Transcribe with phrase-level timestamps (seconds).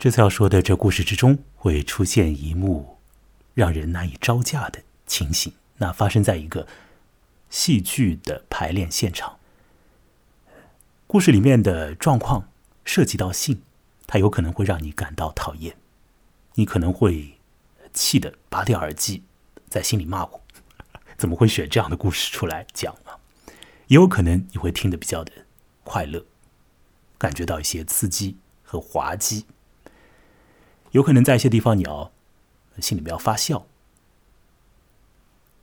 [0.00, 2.96] 这次要说的这故事之中会出现一幕
[3.52, 6.66] 让人难以招架的情形，那发生在一个
[7.50, 9.38] 戏剧的排练现场。
[11.06, 12.48] 故事里面的状况
[12.82, 13.60] 涉及到性，
[14.06, 15.76] 它有可能会让你感到讨厌，
[16.54, 17.38] 你可能会
[17.92, 19.24] 气得拔掉耳机，
[19.68, 20.42] 在心里骂我，
[21.18, 23.10] 怎么会选这样的故事出来讲呢？
[23.88, 25.30] 也有可能你会听得比较的
[25.84, 26.24] 快乐，
[27.18, 29.44] 感觉到一些刺激和滑稽。
[30.92, 32.10] 有可能在一些地方你要
[32.78, 33.66] 心里面要发笑，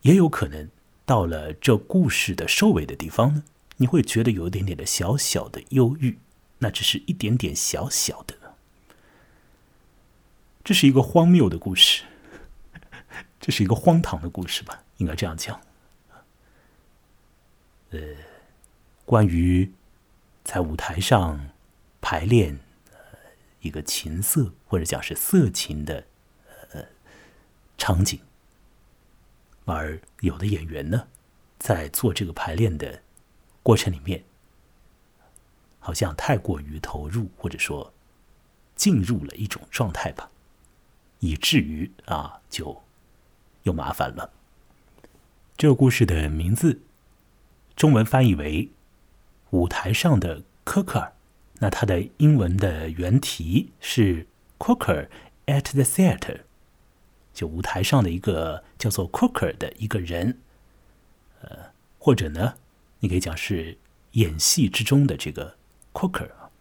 [0.04, 0.70] 也有可能
[1.06, 3.44] 到了这故事的收尾的地方呢，
[3.78, 6.20] 你会觉得有一点点的小小的忧郁，
[6.60, 8.36] 那只是一点点小小的。
[10.64, 12.04] 这是一个荒谬的故事，
[13.40, 15.60] 这是一个荒唐的故事吧，应该这样讲。
[17.90, 18.00] 呃，
[19.06, 19.72] 关于
[20.44, 21.50] 在舞台上
[22.00, 22.60] 排练。
[23.62, 26.06] 一个情色或者讲是色情的
[26.72, 26.86] 呃
[27.78, 28.20] 场景，
[29.66, 31.08] 而有的演员呢，
[31.58, 33.02] 在做这个排练的
[33.64, 34.24] 过程里面，
[35.80, 37.94] 好像太过于投入，或者说
[38.76, 40.30] 进入了一种状态吧，
[41.20, 42.84] 以至于啊，就
[43.64, 44.32] 又麻烦了。
[45.58, 46.82] 这个故事的名字，
[47.76, 48.66] 中文翻译为
[49.50, 51.08] 《舞台上的科克尔》。
[51.60, 54.28] 那它的英文的原题是
[54.60, 55.08] “Cooker
[55.48, 56.42] at the theater”，
[57.34, 60.38] 就舞台上的一个叫做 Cooker 的一个人，
[61.42, 62.56] 呃，或者呢，
[63.00, 63.78] 你可以讲是
[64.12, 65.56] 演戏之中的这个
[65.94, 66.52] Cooker 啊。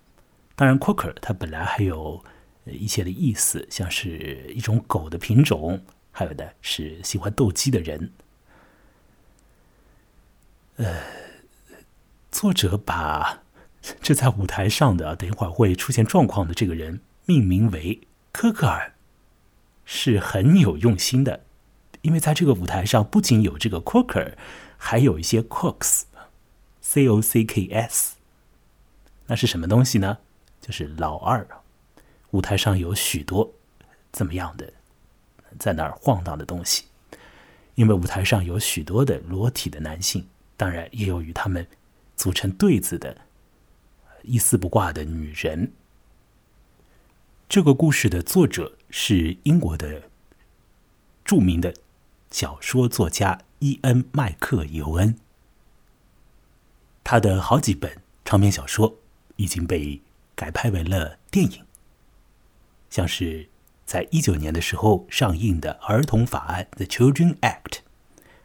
[0.55, 2.25] 当然，Cooker 它本来还有
[2.64, 8.12] 一些的意思，像是一种狗的品种，还有的是喜欢斗鸡的人。
[10.77, 11.03] 呃，
[12.31, 13.42] 作者把。
[14.01, 18.01] 这在舞台上的，等一会儿会出现状况的这个人，命名为
[18.33, 18.95] 科克尔，
[19.84, 21.45] 是很有用心的，
[22.03, 24.34] 因为在这个舞台上不仅有这个 cooker，
[24.77, 28.16] 还有一些 cooks，c o c k s，
[29.27, 30.19] 那是什么东西呢？
[30.60, 31.47] 就是老二。
[32.33, 33.53] 舞台上有许多
[34.10, 34.72] 怎么样的
[35.59, 36.84] 在那儿晃荡的东西，
[37.77, 41.66] 因为舞台上有许多的裸体的男性，当然也有与他们
[42.16, 43.16] 组成对子的。
[44.26, 45.72] 一丝不挂的女人。
[47.48, 50.10] 这个故事的作者是英国的
[51.25, 51.75] 著名的
[52.31, 55.16] 小说作家伊恩·麦克尤恩。
[57.04, 58.97] 他的好几本长篇小说
[59.36, 60.03] 已经被
[60.34, 61.65] 改拍为了电影，
[62.91, 63.48] 像是
[63.84, 67.78] 在一九年的时候上映的《儿童法案》（The Children Act），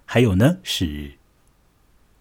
[0.06, 1.21] 还有呢是。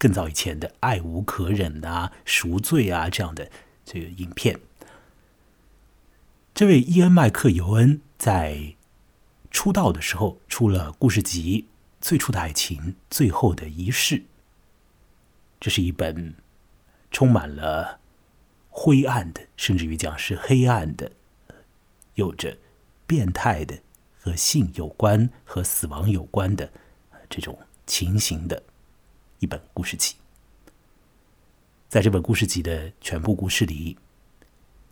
[0.01, 3.51] 更早以前的《爱无可忍》啊，《赎罪》啊这样的
[3.85, 4.59] 这个影片，
[6.55, 8.75] 这位伊恩·麦克尤恩在
[9.51, 11.67] 出道的时候出了故事集
[12.03, 14.15] 《最初的爱情，最后的仪式》，
[15.59, 16.33] 这是一本
[17.11, 17.99] 充满了
[18.69, 21.11] 灰暗的，甚至于讲是黑暗的，
[22.15, 22.57] 有着
[23.05, 23.77] 变态的
[24.19, 26.71] 和性有关、和死亡有关的
[27.29, 28.63] 这种情形的。
[29.41, 30.17] 一本故事集，
[31.89, 33.97] 在这本故事集的全部故事里，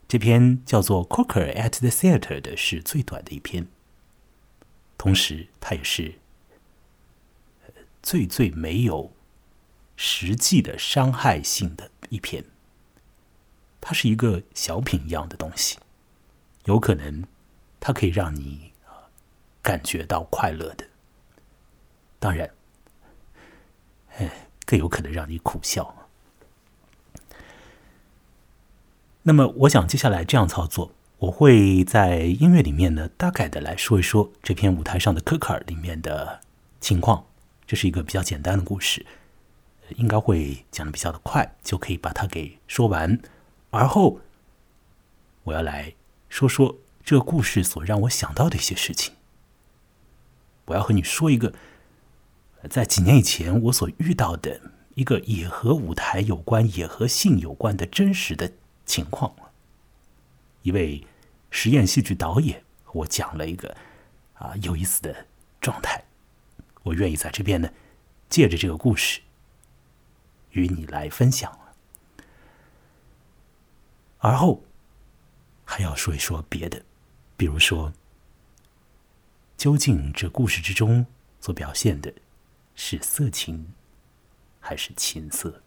[0.08, 3.68] 这篇叫做《Cooker at the Theater》的是最短的一篇，
[4.98, 6.16] 同时它也是
[8.02, 9.14] 最最没有
[9.96, 12.44] 实际的伤害性的一篇。
[13.80, 15.78] 它是一个小品一样的东西，
[16.66, 17.24] 有可能
[17.80, 18.74] 它可以让你
[19.62, 20.88] 感觉到快乐的，
[22.18, 22.50] 当然。
[24.66, 25.96] 更有可能让你苦笑。
[29.24, 36.40] 那么，我想接下来这样操作，我会在音乐里面呢，大概的来说一说这篇舞台上的科克尔里面的
[36.80, 37.26] 情况。
[37.68, 39.06] 这是一个比较简单的故事，
[39.98, 43.20] 应该会讲的比较的快，就可以把它给说完。
[43.70, 44.22] 而后，
[45.44, 45.94] 我要来
[46.30, 49.14] 说说这个故事所让我想到的一些事情。
[50.66, 51.54] 我要和你说一个。
[52.68, 54.60] 在几年以前，我所遇到的
[54.96, 58.52] 一个也和舞台有关、也和性有关的真实的
[58.86, 59.34] 情况，
[60.64, 61.08] 一位
[61.50, 62.62] 实验戏剧导演，
[62.92, 63.78] 我讲了一个
[64.34, 65.26] 啊有意思的
[65.62, 66.04] 状态，
[66.84, 67.72] 我愿意在这边呢，
[68.28, 69.22] 借着这个故事
[70.52, 71.58] 与你来分享。
[74.18, 74.62] 而后
[75.64, 76.84] 还要说一说别的，
[77.38, 77.94] 比如说，
[79.56, 81.06] 究竟这故事之中
[81.40, 82.14] 所表现的。
[82.82, 83.74] 是色情，
[84.62, 85.62] 还是情色？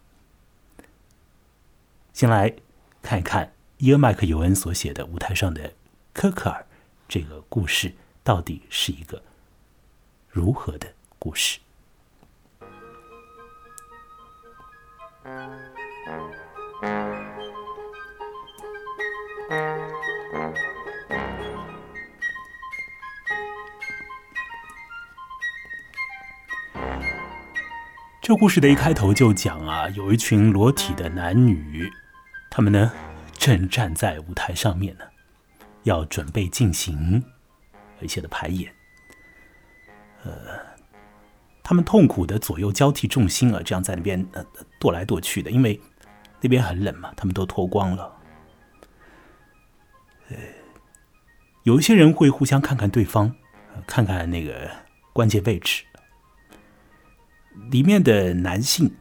[2.11, 2.55] 先来
[3.03, 5.73] 看一看伊尔·麦克尤恩所写的舞台上的
[6.11, 6.65] 科克尔
[7.07, 7.93] 这个故事
[8.23, 9.21] 到底是一个
[10.27, 11.59] 如何的故事？
[28.23, 31.91] 这故事的一开头就讲啊，有一群裸体的男女，
[32.49, 32.89] 他们呢
[33.33, 35.03] 正站在舞台上面呢，
[35.83, 37.21] 要准备进行
[37.99, 38.73] 一些的排演。
[40.23, 40.31] 呃，
[41.61, 44.45] 他们痛苦的左右交替重心啊，这样在那边呃
[44.79, 45.77] 踱来踱去的，因为
[46.39, 48.09] 那边很冷嘛，他们都脱光了。
[50.29, 50.37] 呃，
[51.63, 53.35] 有一些人会互相看看对方，
[53.85, 54.71] 看看那个
[55.11, 55.83] 关键位置。
[57.71, 58.95] 里面的男性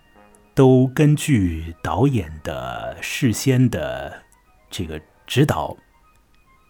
[0.55, 4.23] 都根据导演的事先的
[4.71, 5.77] 这个指导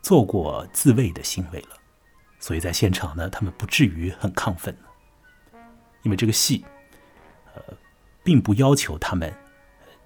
[0.03, 1.77] 做过自卫的行为了，
[2.39, 4.77] 所以在现场呢，他们不至于很亢奋，
[6.03, 6.65] 因为这个戏，
[7.55, 7.63] 呃，
[8.23, 9.33] 并不要求他们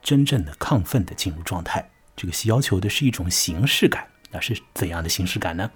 [0.03, 1.89] 真正的亢奋的进入状态。
[2.15, 5.71] 这个戏要求的是一种形式感，那是怎样的形式感呢？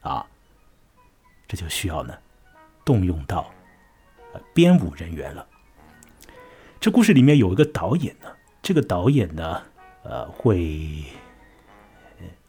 [0.00, 0.26] 啊，
[1.46, 2.14] 这就需要呢
[2.84, 3.50] 动用到。
[4.54, 5.46] 编舞人员了。
[6.80, 8.28] 这故事里面有一个导演呢，
[8.62, 9.62] 这个导演呢，
[10.02, 11.04] 呃，会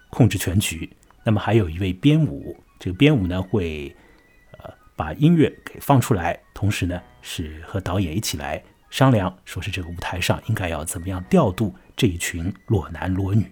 [0.10, 0.90] 控制全局。
[1.24, 3.96] 那么还有一位编舞，这个编舞呢会
[4.60, 13.46] 呃把音乐给放出来，同时呢是和导演一起来商量，说是这个舞台上应该要怎么样调度这一群裸男裸女。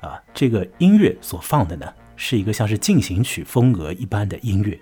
[0.00, 4.80] 啊，这个音乐所放的呢是一个像是进行曲风格一般的音乐。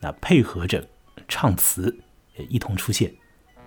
[0.00, 0.88] 那配合着
[1.28, 1.96] 唱词
[2.36, 3.12] 也，一同出现。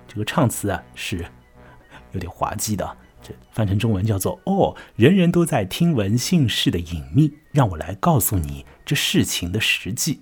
[0.08, 1.26] 这个唱词啊是
[2.12, 10.22] 有点滑稽的，这翻成中文叫做“哦，人人都在听闻姓氏的隐秘，让我来告诉你这事情的实际。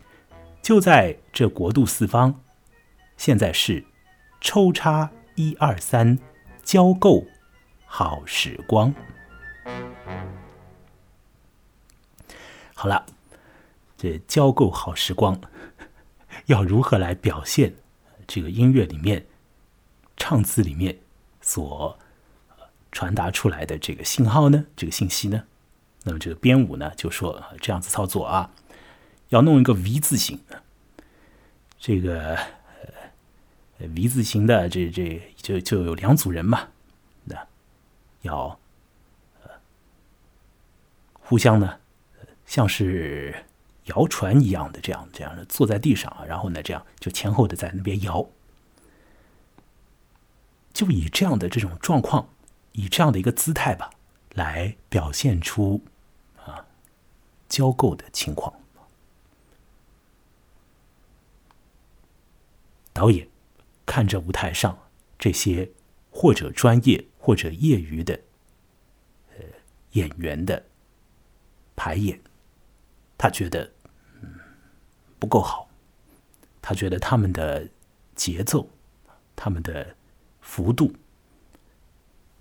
[0.61, 2.41] 就在这国度四方，
[3.17, 3.83] 现在是
[4.39, 6.19] 抽插一二三，
[6.63, 7.25] 交媾
[7.85, 8.93] 好时光。
[12.75, 13.05] 好了，
[13.97, 15.39] 这交媾好时光。
[16.45, 17.75] 要如何来表现
[18.27, 19.25] 这个音乐里面
[20.17, 20.99] 唱词里面
[21.39, 21.97] 所
[22.91, 24.65] 传达出来的这个信号呢？
[24.75, 25.43] 这个信息呢？
[26.03, 28.51] 那么这个编舞呢就说这样子操作啊，
[29.29, 30.39] 要弄一个 V 字形，
[31.77, 32.37] 这个
[33.77, 36.69] V 字形的这这就就有两组人嘛，
[37.25, 37.47] 那
[38.21, 38.59] 要
[41.13, 41.79] 互相呢
[42.45, 43.45] 像是。
[43.85, 48.27] 摇船一样的这样这样的坐在地上啊，然后呢，这样就前后的在那边摇，
[50.71, 52.29] 就以这样的这种状况，
[52.73, 53.89] 以这样的一个姿态吧，
[54.33, 55.83] 来表现出
[56.37, 56.67] 啊
[57.49, 58.53] 交媾的情况。
[62.93, 63.27] 导演
[63.85, 64.77] 看着舞台上
[65.17, 65.71] 这些
[66.11, 68.19] 或者专业或者业余的
[69.29, 69.45] 呃
[69.93, 70.65] 演员的
[71.75, 72.21] 排演。
[73.21, 73.71] 他觉得，
[74.23, 74.33] 嗯，
[75.19, 75.69] 不够好。
[76.59, 77.69] 他觉得他们的
[78.15, 78.67] 节奏、
[79.35, 79.95] 他们的
[80.39, 80.95] 幅度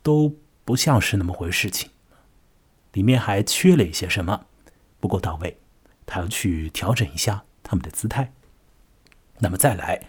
[0.03, 0.35] 都
[0.65, 1.91] 不像是那么回事情，
[2.95, 4.47] 里面还缺了一些什么，
[5.01, 5.59] 不够到位。
[6.07, 8.33] 他要去调整一下他们的姿态。
[9.41, 10.07] 那么再来，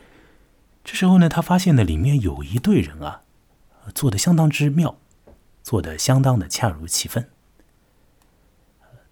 [0.86, 3.24] 这时候呢，他发现呢，里面有一队人啊，
[3.94, 4.98] 做的相当之妙，
[5.62, 7.30] 做的相当的恰如其分。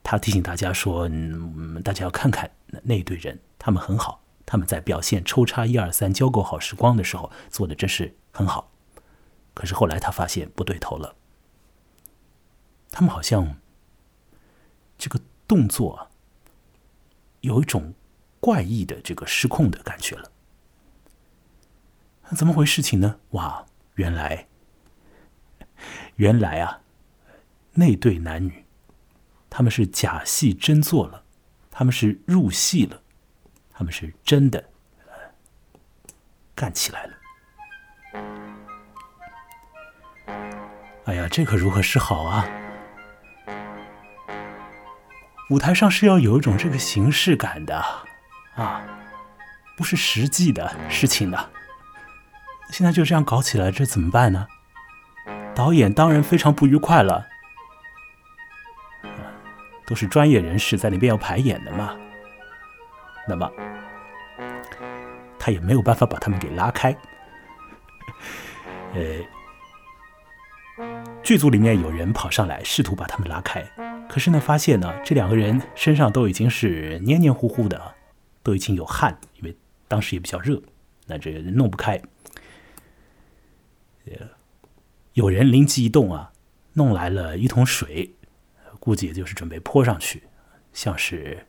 [0.09, 8.71] 他提醒大家说：“嗯，大家要看看那那队人，他们很好，他们在表现抽插一二三交够好时光的时候做的真是很好。
[9.53, 11.13] 可是后来他发现不对头了，
[12.89, 13.57] 他们好像
[14.97, 16.07] 这个动作
[17.41, 17.93] 有一种
[18.39, 20.31] 怪异的这个失控的感觉了。
[22.29, 23.19] 那怎么回事情呢？
[23.29, 23.63] 哇，
[23.93, 24.47] 原来
[26.15, 26.81] 原来啊，
[27.73, 28.65] 那对男女。”
[29.49, 31.23] 他们是假戏真做了，
[31.71, 33.01] 他们是入戏了，
[33.71, 34.63] 他们是真的
[36.55, 37.13] 干起来了。
[41.05, 42.47] 哎呀，这可如何是好啊？
[45.49, 47.83] 舞台上是要有一种这个形式感的
[48.55, 48.85] 啊，
[49.75, 51.49] 不是实际的事情的。
[52.69, 54.45] 现在就这样搞起来，这怎么办呢？
[55.55, 57.27] 导演当然非常不愉快了。
[59.89, 61.97] 都是专业人士在那边要排演的嘛，
[63.27, 63.51] 那么
[65.39, 66.95] 他也没有办法把他们给拉开。
[68.93, 69.01] 呃，
[71.23, 73.63] 剧组里面有人跑上来试图把他们拉开，
[74.07, 77.95] 可是呢，发现呢，这两个人身上都已经是黏黏糊糊的，
[78.43, 80.61] 都已经有汗，因为当时也比较热，
[81.07, 81.99] 那这弄不开。
[84.05, 84.27] 呃
[85.13, 86.31] 有人灵机一动啊，
[86.73, 88.13] 弄来了一桶水，
[88.79, 90.23] 估计也就是准备泼上去，
[90.73, 91.45] 像是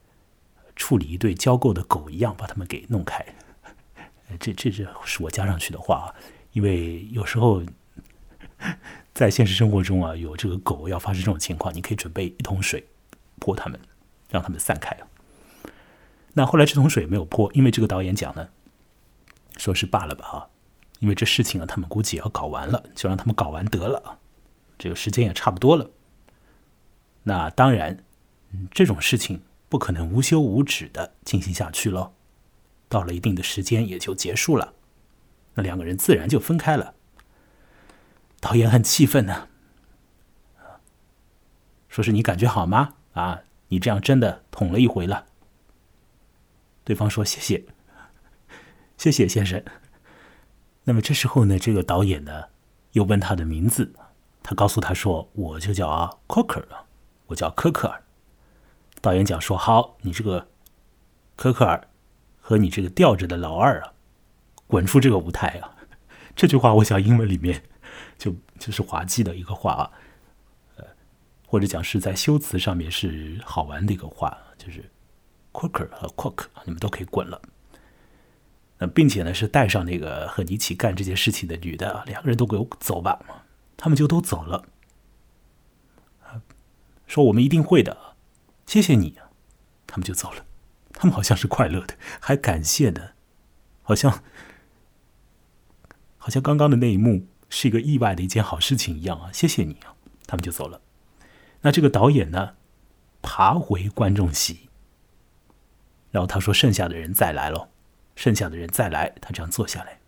[0.77, 3.25] 处理一对交媾的狗一样，把他们给弄开。
[4.39, 6.15] 这这这是我加上去的话啊，
[6.53, 7.63] 因为有时候。
[9.15, 12.87] 在现实生活中啊，有这个狗要发生这种情况，你可以准备一桶水
[13.39, 13.81] 泼他们，
[14.29, 14.95] 让他们散开。
[16.35, 18.49] 那后来这桶水没有泼，因为这个导演讲呢，
[19.57, 20.49] 说是罢了吧啊，
[21.01, 24.19] 因为这事情啊，他们估计也要搞完了，就让他们搞完得了，
[24.79, 25.91] 这个时间也差不多了。
[27.23, 28.03] 那当然，
[28.71, 32.15] 这种事情不可能无休无止的进行下去喽，
[32.89, 34.75] 到了一定的时间也就结束了，
[35.55, 36.95] 那两个人自然就分开了。
[38.41, 39.49] 导演很气愤呢，
[41.89, 42.95] 说是你感觉好吗？
[43.13, 45.27] 啊，你这样真的捅了一回了。
[46.85, 47.65] 对方说谢谢，
[48.97, 49.63] 谢谢先生。
[50.85, 52.45] 那么这时候呢，这个导演呢
[52.93, 53.93] 又问他的名字，
[54.43, 56.65] 他告诉他说我就叫啊 Cocker
[57.31, 58.05] 我叫科克尔。
[59.01, 60.47] 导演讲说好，你这个
[61.35, 61.89] 科克尔
[62.41, 63.95] 和你这个吊着的老二啊，
[64.69, 65.75] 滚出这个舞台啊！
[66.37, 67.65] 这句话我想英文里面。
[68.17, 69.91] 就就是滑稽的一个话啊，
[70.77, 70.85] 呃，
[71.47, 74.85] 或者讲是在修辞上面是好玩的一个话，就是
[75.53, 77.41] “quaker” 和 “quack”，你们都可以滚了。
[78.77, 83.19] 那并且呢，是带上那个和你一起干这件事情的女的，两个人都给我走吧，
[83.77, 84.67] 他们就都走了。
[87.11, 88.15] 说我们一定会的，
[88.67, 89.19] 谢谢你，
[89.87, 90.47] 他们就走了。
[90.93, 93.15] 他们好像是快乐的，还感谢的，
[93.83, 94.23] 好像
[96.17, 97.27] 好像刚刚的那一幕。
[97.53, 99.29] 是一个意外的一件好事情一样啊！
[99.33, 100.81] 谢谢你啊，他们就走了。
[101.63, 102.55] 那这个导演呢，
[103.23, 104.69] 爬回观众席，
[106.13, 107.71] 然后他说：“剩下的人再来喽，
[108.15, 109.99] 剩下的人再来。”他这样坐下来。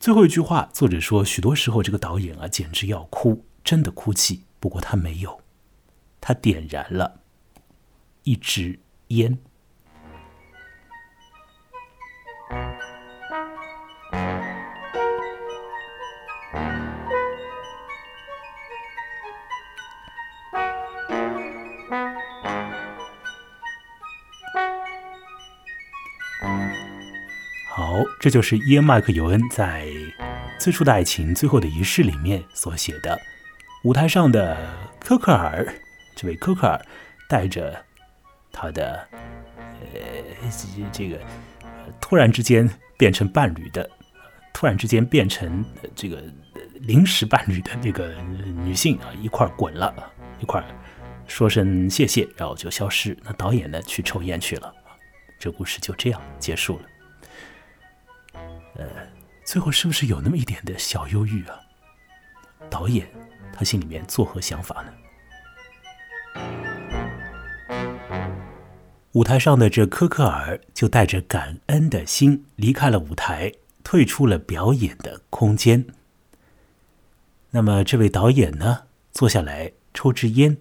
[0.00, 4.42] 最后一句话，作者说：“许多时候，这个导演啊，简直要哭，真的哭泣。
[4.58, 5.40] 不过他没有，
[6.26, 7.20] 他点燃了
[8.22, 9.36] 一支烟。”
[27.68, 29.84] 好这就是伊恩·麦克尤恩在
[30.58, 33.20] 《最初的爱情，最后的仪式》里面所写的。
[33.82, 34.56] 舞台上的
[34.98, 35.66] 科克尔，
[36.14, 36.80] 这位科克尔
[37.28, 37.84] 带着
[38.52, 39.06] 他的
[39.80, 41.18] 呃这个
[42.00, 43.88] 突然之间变成伴侣的，
[44.52, 46.22] 突然之间变成这个
[46.80, 48.14] 临时伴侣的那个
[48.64, 50.64] 女性啊，一块滚了，一块
[51.26, 53.16] 说声谢谢，然后就消失。
[53.22, 54.72] 那导演呢，去抽烟去了。
[55.38, 58.40] 这故事就这样结束了。
[58.76, 58.86] 呃，
[59.44, 61.60] 最后是不是有那么一点的小忧郁啊？
[62.70, 63.06] 导演
[63.52, 64.92] 他心里面作何想法呢？
[69.14, 73.52] 舞台上的这科克尔就带着感恩的心离开了舞台，
[73.84, 75.86] 退出了表演的空间。
[77.50, 80.56] 那么这位导演呢，坐下来抽支烟，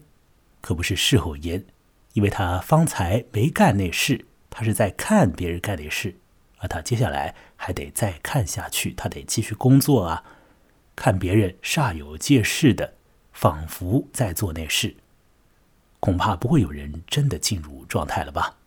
[0.62, 1.66] 可不是事后烟，
[2.14, 6.16] 因为他方才没干那事，他是在看别人干那事。
[6.60, 10.24] 而他接下来还得再看下去，他得继续工作啊！
[10.96, 12.94] 看别人煞有介事的，
[13.32, 14.96] 仿佛在做那事，
[16.04, 18.58] 恐怕不会有人真的进入状态了吧？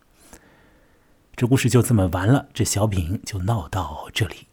[1.36, 4.46] 这故事就这么完了，这小品就闹到这里。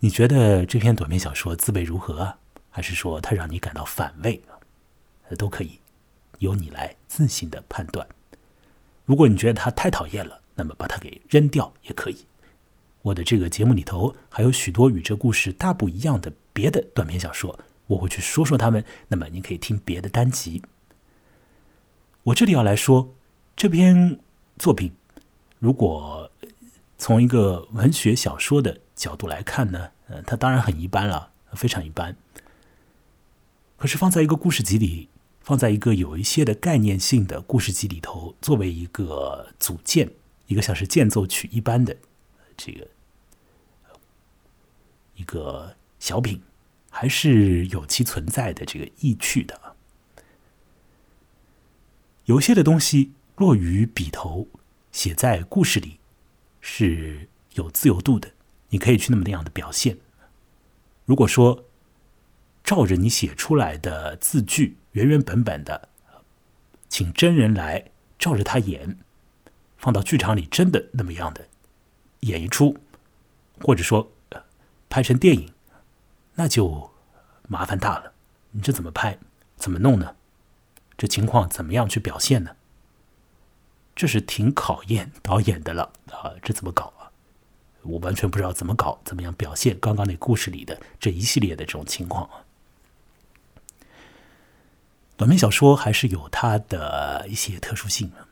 [0.00, 2.34] 你觉得这篇短篇小说滋味如何？
[2.68, 4.58] 还是说它让你感到反胃啊？
[5.38, 5.78] 都可以，
[6.40, 8.04] 由你来自行的判断。
[9.04, 12.26] 如果你觉得它太讨厌了，那么把它给扔掉也可以。
[13.02, 18.84] 我的这个节目里头还有许多与这故事大不一样的别的短篇小说，我会去说说他们。
[19.06, 20.60] 那么您可以听别的单集。
[22.30, 23.12] 我这里要来说
[23.56, 24.20] 这篇
[24.56, 24.92] 作品，
[25.58, 26.30] 如果
[26.96, 32.16] 从一个文学小说的角度来看呢，呃，它当然很一般了，非常一般。
[33.76, 35.08] 可是放在一个故事集里，
[35.40, 40.08] 放在一个有一些的概念性的故事集里头，作为一个组件，
[40.46, 41.96] 一个像是间奏曲一般的。
[42.56, 42.86] 这个
[45.16, 46.40] 一个小品，
[46.90, 49.69] 还是有其存在的这个意趣的。
[52.30, 54.46] 有些的东西落于笔头，
[54.92, 55.98] 写在故事里
[56.60, 58.30] 是有自由度的，
[58.68, 59.98] 你可以去那么那样的表现。
[61.06, 61.64] 如果说
[62.62, 65.88] 照着你写出来的字句原原本本的
[66.88, 68.96] 请真人来照着他演，
[69.76, 71.48] 放到剧场里真的那么样的
[72.20, 72.78] 演一出，
[73.60, 74.12] 或者说
[74.88, 75.52] 拍成电影，
[76.36, 76.92] 那就
[77.48, 78.12] 麻烦大了。
[78.52, 79.18] 你这怎么拍？
[79.56, 80.14] 怎么弄呢？
[81.00, 82.54] 这情况怎么样去表现呢？
[83.96, 86.34] 这是挺考验导演的了啊！
[86.42, 87.08] 这怎么搞啊？
[87.80, 92.44] 我完全不知道怎么搞，怎么样表现刚刚那故事里的这一系列的这种情况啊。
[95.16, 98.28] 短篇小说还是有它的一些特殊性的。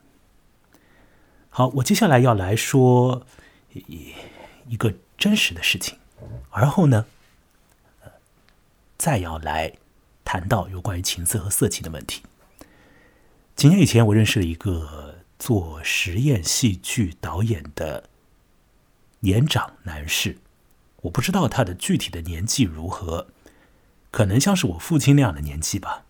[1.49, 3.27] 好，我接下来要来说
[3.73, 4.13] 一
[4.69, 5.99] 一个真实的事情，
[6.51, 7.07] 而后呢，
[8.99, 9.73] 再要来
[10.23, 12.21] 谈到有关于情色和色情的问题。
[13.59, 18.09] 几年以前，我认识了一个做实验戏剧导演的
[19.19, 20.39] 年长男士，
[21.03, 23.27] 我不知道他的具体的年纪如何，
[24.13, 26.05] 可能像是我父亲那样的年纪吧。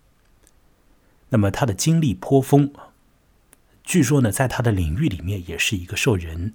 [1.30, 2.70] 那么他的经历颇丰，
[3.82, 6.52] 据说呢，在他的领域里面也是一个受人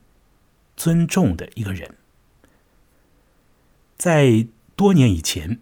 [0.78, 1.98] 尊重的一个人。
[3.98, 4.46] 在
[4.76, 5.60] 多年以前，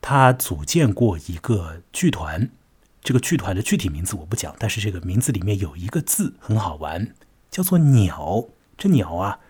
[0.00, 2.52] 他组建过一个剧团。
[3.02, 7.14] 这个剧团的具体名字我不讲，但是这个名字里面有一个字很好玩，
[7.50, 8.48] 叫做“鸟”。
[8.76, 9.40] 这“鸟”啊，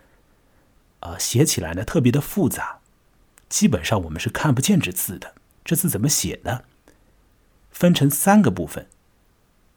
[1.01, 2.79] 啊，写起来呢特别的复杂，
[3.49, 5.35] 基本上我们是看不见这字的。
[5.63, 6.61] 这字怎么写呢？
[7.71, 8.87] 分成三个部分，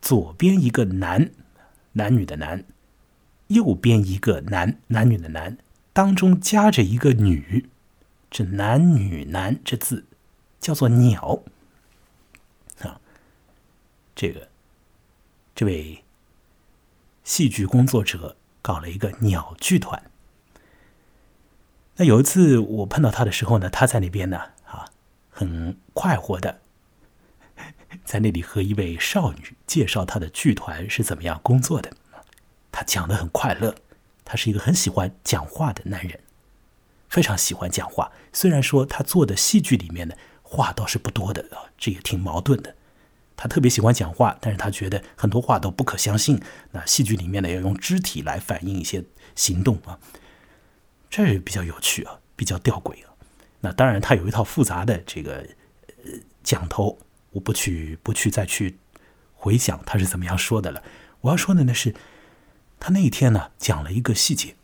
[0.01, 1.31] 左边一个“男”，
[1.95, 2.63] 男女的“男”；
[3.49, 5.57] 右边一个“男”，男女的“男”；
[5.93, 7.69] 当中夹着一个“女”。
[8.31, 10.07] 这“男女男”这字
[10.61, 11.43] 叫做“鸟”。
[14.15, 14.49] 这个，
[15.55, 16.05] 这位
[17.25, 20.11] 戏剧工作者搞了一个鸟剧团。
[21.97, 24.87] 那有一次我碰到他的时候呢，他在那边呢，啊，
[25.31, 26.61] 很快活的，
[28.05, 31.93] 在那里和一位少女介绍他的剧团是怎么样工作的。
[32.73, 33.77] 他讲的很快乐，
[34.25, 36.21] 他是一个很喜欢讲话的男人，
[37.09, 38.11] 非常喜欢讲话。
[38.33, 42.75] 虽然说他做的戏剧里面呢，话倒是不多的啊，这也挺矛盾的。
[43.45, 46.41] 他特别喜欢讲话，但是他觉得很多话都不可相信。
[46.71, 49.05] 那戏剧里面呢，要用肢体来反映一些
[49.35, 50.01] 行动啊，
[51.11, 53.13] 这比较有趣啊，比较吊诡啊。
[53.61, 55.47] 那当然，他有一套复杂的这个
[56.05, 56.99] 呃讲头，
[57.33, 58.79] 我不去不去再去
[59.35, 60.83] 回想他是怎么样说的了。
[61.21, 61.95] 我要说的呢是，
[62.81, 64.57] 他那一天呢讲了一个细节，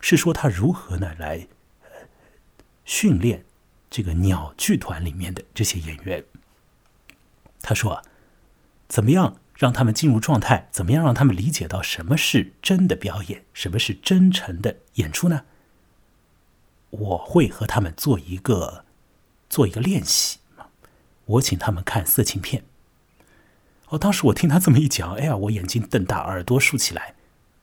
[0.00, 1.46] 是说他如何呢来
[2.86, 3.44] 训练
[3.90, 6.24] 这个鸟剧团里面的这些演员。
[7.62, 8.02] 他说
[8.88, 10.68] ：“怎么样让他们进入状态？
[10.70, 15.42] 怎么样让他们理解到什么是真的表演，什么是真诚的演出呢？
[16.90, 18.84] 我会和他们做一个
[19.48, 20.38] 做一个练习。
[21.26, 22.64] 我请他们看色情片。
[23.90, 27.14] 哦，当时我听他这么一讲，哎呀，我眼睛瞪大，耳朵竖起来。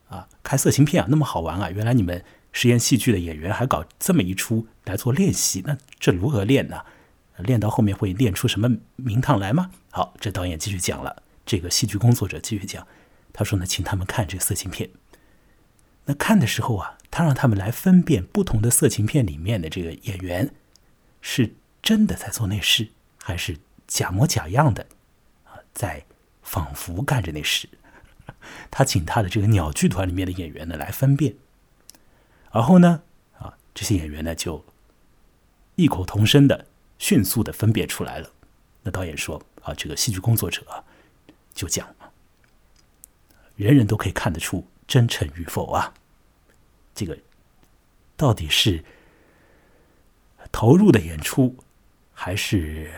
[0.09, 1.69] 啊，看色情片啊，那么好玩啊！
[1.69, 6.81] 原来你们实验戏剧的演员还搞这么一出来做练习，那这如何练呢？”
[7.39, 9.69] 练到后面会练出什么名堂来吗？
[9.97, 11.23] 好，这导演继续讲了。
[11.43, 12.87] 这个戏剧工作者继续讲，
[13.33, 14.91] 他说呢，请他们看这个色情片。
[16.05, 20.53] 那看的时候啊，他让他们来分辨不同的色情片里面的这个演员
[21.19, 22.89] 是真的在做那事，
[23.23, 23.57] 还是
[23.87, 24.85] 假模假样的
[25.45, 26.05] 啊，在
[26.43, 27.67] 仿佛干着那事。
[28.69, 31.33] 他请他的这个鸟剧团里面的演员呢来分辨，
[32.51, 33.01] 然后呢，
[33.39, 34.63] 啊，这些演员呢就
[35.73, 36.67] 异口同声的。
[36.99, 38.31] 迅速的分辨出来了。
[38.81, 40.85] 那导演说：“啊，这个戏剧工作者，
[41.53, 41.93] 就讲，
[43.57, 45.93] 人人都可以看得出真诚与否啊。
[46.95, 47.17] 这个
[48.15, 48.85] 到底是
[50.53, 51.57] 投入的演出，
[52.13, 52.93] 还是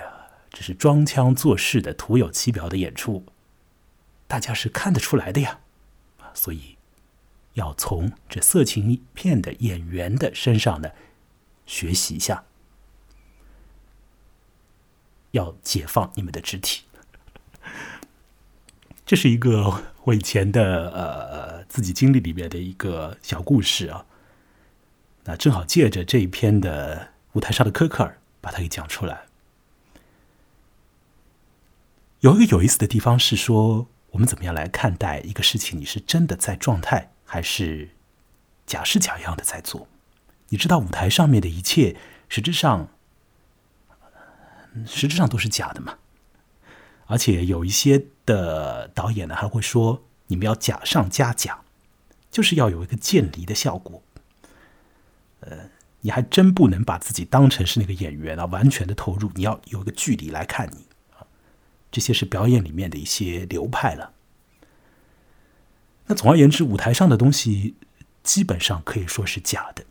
[0.51, 3.25] 只是装腔作势的徒有其表的演出？
[4.27, 5.59] 大家是看得出来的呀。
[6.35, 6.77] 所以
[7.53, 10.91] 要从这色情片的演员的身上呢，
[11.65, 12.43] 学习一下。”
[15.31, 16.83] 要解放你们的肢体，
[19.05, 24.05] 这是一个我以前的呃自己经历里面的一个小故事啊。
[25.25, 29.25] 那正好借着这一篇的舞台上的科克尔，把它给讲出来。
[32.21, 35.79] 有一个有意思的地方是说，我们怎么样来看待一个事情？
[35.79, 37.91] 你是真的在状态，还是
[38.65, 39.87] 假是假样的在做？
[40.47, 41.95] 你知道舞台上面的一切，
[42.27, 42.89] 实质上。
[44.85, 45.97] 实质上都是假的嘛，
[47.07, 51.61] 而且有一些的导演呢还会说，你们要假上加假，
[52.31, 54.01] 就是要有一个渐离的效果。
[55.41, 55.69] 呃，
[56.01, 61.25] 你还真不能把自己当成是那个演员啊，完全的投入，你要有一个距离来看你啊。
[61.91, 64.13] 这些是表演里面的一些流派了
[66.07, 67.75] 那总而言之，舞台上的东西
[68.23, 69.85] 基本上可以说是假的。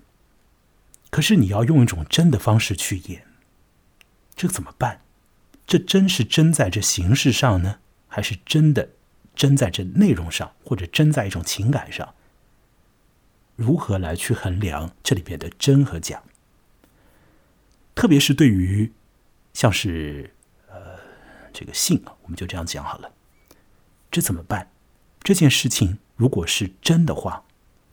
[1.10, 3.24] 可是你要用一种真的方式去演，
[4.38, 5.00] 这怎么办？
[5.66, 8.90] 这真是真在这形式上呢，还是真的
[9.34, 12.14] 真在这内容上，或者真在一种情感上？
[13.56, 16.22] 如何来去衡量这里边的真和假？
[17.96, 18.92] 特别是对于
[19.52, 20.32] 像是
[20.68, 21.00] 呃
[21.52, 23.12] 这个性啊，我们就这样讲好了。
[24.08, 24.70] 这怎么办？
[25.20, 27.44] 这件事情如果是真的话，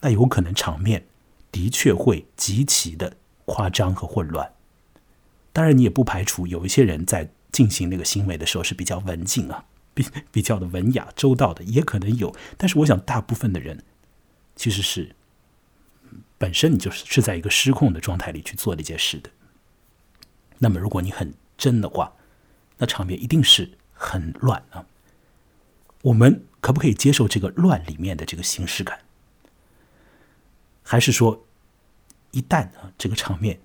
[0.02, 1.08] 那有可能场面。
[1.52, 4.55] 的确会极其的夸张和混乱。
[5.56, 9.64] 当然，你也不排除有一些人在进行那个行为的时候是比较文静啊，
[9.96, 12.36] 比比较的文雅周到的，也可能有。
[12.58, 13.82] 但是，我想大部分的人
[14.54, 15.16] 其实是
[16.38, 19.30] 本身你就是是在一个失控的状态里去做这件事的。
[20.58, 22.12] 那么，如果你很真的话，
[22.78, 24.86] 那场面一定是很乱啊。
[26.02, 29.00] 我们可不可以接受这个乱里面的这个形式感？
[30.84, 31.46] 还是说？
[32.32, 33.62] 一旦啊，这个场面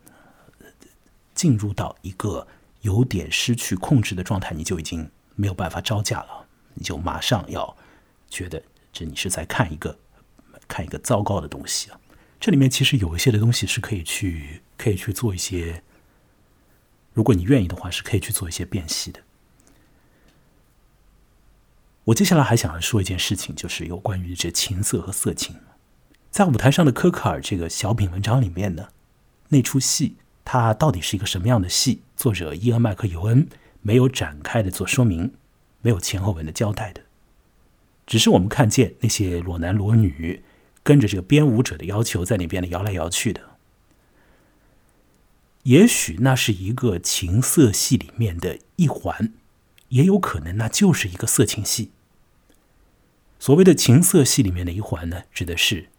[1.40, 2.46] 进入到一个
[2.82, 7.74] 有点失去控制的状态，你就已经没有办法招架了，你就马上要
[8.28, 9.98] 觉得这你是在看一个
[10.68, 11.98] 看一个糟糕的东西啊。
[12.38, 15.82] 这里面其实有一些的东西是可以去可以去做一些，
[17.14, 19.22] 如果你愿意的话，是可以去做一些辨析的。
[22.04, 25.56] 我接下来还想要说一件事情，就是有关于这情色和色情。
[26.30, 28.88] 在舞台上的科克尔这个小品文章里面呢，
[29.48, 30.16] 那出戏
[30.52, 32.00] 它到底是一个什么样的戏？
[32.16, 33.46] 作者伊恩麦克尤恩
[33.82, 35.32] 没有展开的做说明，
[35.80, 37.02] 没有前后文的交代的，
[38.04, 40.42] 只是我们看见那些裸男裸女
[40.82, 43.40] 跟着这个编舞者的要求在那边的摇来摇去的。
[45.62, 49.32] 也许那是一个情色戏里面的一环，
[49.90, 51.92] 也有可能那就是一个色情戏。
[53.38, 55.90] 所谓的情色戏里面的一环呢，指的是。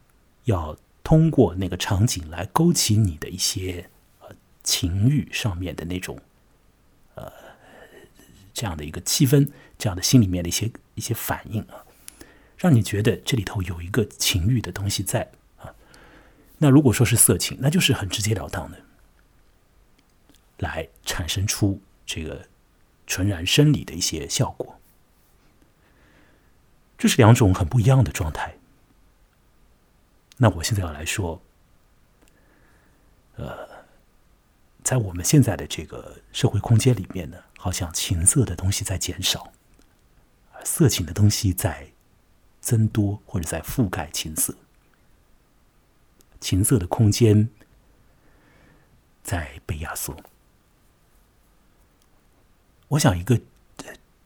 [0.44, 3.90] 要通过那个场景来勾起你的一些
[4.64, 6.20] 情欲上面的那种
[7.16, 7.32] 呃
[8.54, 11.86] 这样的一个气氛，这样的心里面的一些一些反应啊，
[12.58, 15.74] 让你觉得这里头有一个情欲的东西在啊。
[16.60, 18.78] 那如果说是色情，那就是很直截了当的
[20.58, 22.48] 来产生出这个
[23.08, 24.80] 纯然生理的一些效果，
[26.98, 28.56] 这是两种很不一样的状态。
[30.38, 31.42] 那我现在要来说，
[33.36, 33.68] 呃，
[34.92, 39.54] 在我们现在的这个社会空间里面呢，好像情色的东西在减少，
[40.66, 41.94] 色情的东西在
[42.60, 44.54] 增多或者在覆盖情色，
[46.42, 47.50] 情色的空间
[49.24, 50.14] 在被压缩。
[52.90, 53.40] 我想，一个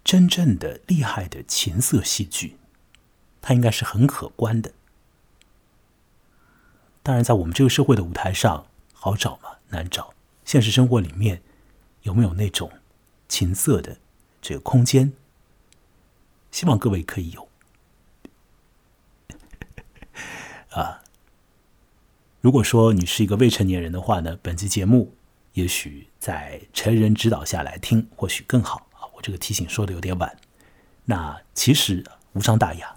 [0.04, 2.58] 真正的厉害的情色戏剧，
[3.40, 4.74] 它应该是很可观的。
[7.04, 9.58] 当然，在我们这个社会的舞台上，好找吗？
[9.70, 10.15] 难找。
[10.46, 11.42] 现实生活里面
[12.04, 12.72] 有没有那种
[13.28, 13.98] 情色的
[14.42, 15.12] 这个空间？
[16.52, 17.50] 希望各位可以有。
[20.72, 21.02] 啊，
[22.40, 25.14] 如果说你是一个未成年人的话呢，本期节目
[25.54, 29.04] 也许在成人指导下来听，或许更好啊。
[29.16, 30.38] 我这个提醒说的有点晚。
[31.06, 32.96] 那其实无伤大雅，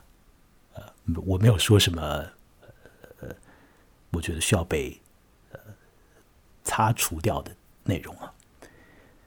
[0.75, 0.83] 呃，
[1.27, 2.27] 我没有说什么。
[4.11, 4.99] 我觉得需要被
[6.69, 8.35] 擦除掉的内容啊。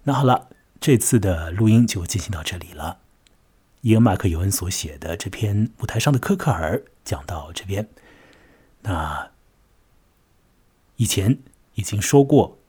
[0.03, 0.49] 那好了，
[0.79, 2.99] 这次的录音就进行到这里了。
[3.81, 7.89] 伊恩·马克·尤恩所写的这篇《舞台上的科克尔》讲到这边。
[8.81, 9.31] 那
[10.97, 11.39] 以前
[11.73, 12.59] 已经说过，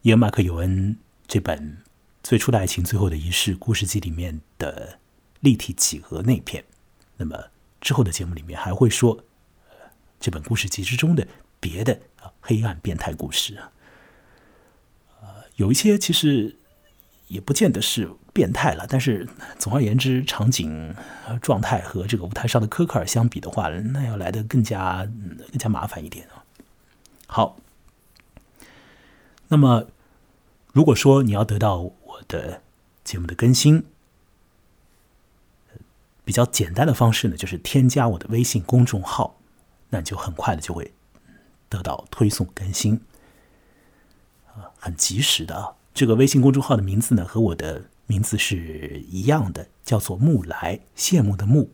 [0.00, 0.96] 伊恩·马克·尤恩
[1.28, 1.82] 这本
[2.22, 4.98] 最初的爱情、最后的仪式故事集里面的
[5.40, 6.64] 立体几何那篇。
[7.18, 7.50] 那么
[7.82, 9.22] 之后的节目里面还会说。
[10.18, 11.26] 这本故事集之中的
[11.58, 13.72] 别的啊黑暗变态故事啊，
[15.20, 16.56] 呃，有一些其实
[17.28, 19.28] 也不见得是变态了，但是
[19.58, 20.94] 总而言之，场景
[21.42, 25.08] 状态和这个舞台上的科克尔相比的话，那要来的更加
[25.50, 26.44] 更加麻烦一点啊。
[27.26, 27.56] 好，
[29.48, 29.86] 那么
[30.72, 32.62] 如果说你要得到我的
[33.04, 33.84] 节目的更新，
[36.24, 39.36] 比较简单的方式呢，就是添加我的微信公众号。
[39.88, 40.92] 那你就很快的就会
[41.70, 43.00] 得到推送更新，
[44.48, 45.76] 啊，很及时的啊。
[45.94, 51.70] 这个微信公众号的名字呢，和我的名字是一样的，叫做“木来”，羡慕的慕，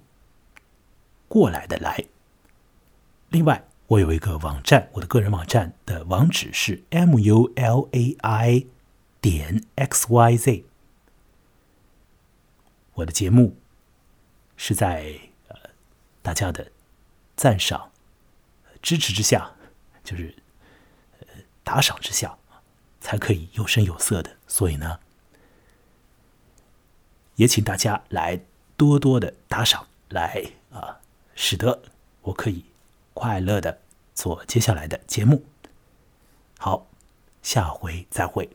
[1.27, 2.05] 过来的来。
[3.31, 8.67] 另外，我有一个网站，我的个人网站的网址是 m u l a i
[9.21, 10.65] 点 x y z。
[12.95, 13.57] 我的节目
[14.57, 15.19] 是在。
[16.23, 16.73] 大家的
[17.37, 17.93] 赞赏、
[18.83, 19.55] 支持之下，
[20.07, 20.35] 就是
[21.19, 21.27] 呃
[21.63, 22.39] 打赏之下，
[23.01, 24.37] 才可以有声有色的。
[24.47, 25.01] 所以呢，
[27.35, 28.41] 也请大家来
[28.77, 31.01] 多多的打赏，来啊，
[31.35, 31.83] 使得
[32.23, 32.65] 我可以
[33.13, 33.81] 快乐的
[34.15, 35.45] 做接下来的节目。
[36.59, 36.87] 好，
[37.43, 38.49] 下回再会。